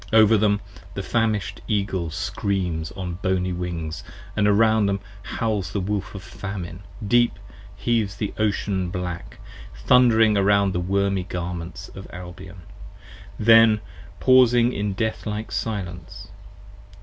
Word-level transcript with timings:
15 0.09 0.19
Over 0.19 0.35
them 0.35 0.61
the 0.95 1.03
famish'd 1.03 1.61
Eagle 1.67 2.09
screams 2.09 2.91
on 2.93 3.19
boney 3.21 3.53
Wings, 3.53 4.03
and 4.35 4.47
around 4.47 4.87
Them 4.87 4.99
howls 5.21 5.71
the 5.71 5.79
Wolf 5.79 6.15
of 6.15 6.23
famine, 6.23 6.81
deep 7.07 7.33
heaves 7.75 8.15
the 8.15 8.33
Ocean 8.39 8.89
black, 8.89 9.37
thundering 9.85 10.35
Around 10.37 10.73
the 10.73 10.79
wormy 10.79 11.25
Garments 11.25 11.89
of 11.89 12.07
Albion: 12.11 12.63
then 13.37 13.79
pausing 14.19 14.73
in 14.73 14.93
deathlike 14.95 15.51
silence. 15.51 16.29